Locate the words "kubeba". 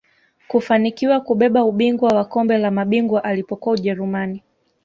1.21-1.63